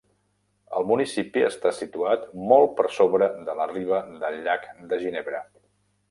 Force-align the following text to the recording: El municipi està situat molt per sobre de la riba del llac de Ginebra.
El 0.77 0.85
municipi 0.91 1.41
està 1.49 1.73
situat 1.79 2.23
molt 2.51 2.73
per 2.79 2.85
sobre 2.95 3.27
de 3.49 3.55
la 3.59 3.67
riba 3.73 3.99
del 4.23 4.39
llac 4.47 4.65
de 4.95 4.99
Ginebra. 5.05 5.43